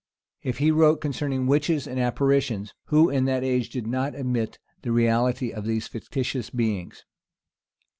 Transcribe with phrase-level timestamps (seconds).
[0.41, 4.91] If he wrote concerning witches and apparitions; who, in that age did not admit the
[4.91, 7.05] reality of these fictitious beings?